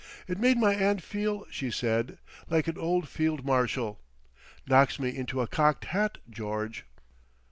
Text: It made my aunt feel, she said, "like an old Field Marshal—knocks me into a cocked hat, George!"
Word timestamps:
It 0.27 0.39
made 0.39 0.57
my 0.57 0.73
aunt 0.73 1.03
feel, 1.03 1.45
she 1.51 1.69
said, 1.69 2.17
"like 2.49 2.67
an 2.67 2.75
old 2.75 3.07
Field 3.07 3.45
Marshal—knocks 3.45 4.97
me 4.97 5.15
into 5.15 5.41
a 5.41 5.47
cocked 5.47 5.85
hat, 5.85 6.17
George!" 6.27 6.85